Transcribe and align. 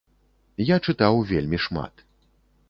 Я 0.69 0.77
чытаў 0.91 1.21
вельмі 1.33 1.61
шмат. 1.67 1.93